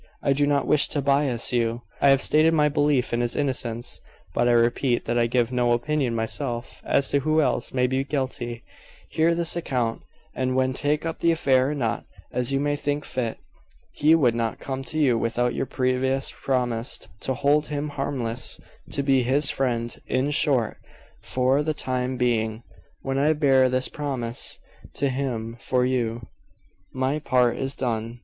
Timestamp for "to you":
14.85-15.19